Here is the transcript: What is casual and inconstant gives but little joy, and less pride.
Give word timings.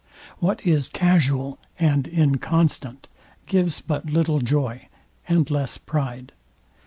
What 0.39 0.65
is 0.65 0.87
casual 0.89 1.59
and 1.77 2.07
inconstant 2.07 3.07
gives 3.45 3.81
but 3.81 4.07
little 4.09 4.39
joy, 4.39 4.87
and 5.29 5.47
less 5.51 5.77
pride. 5.77 6.31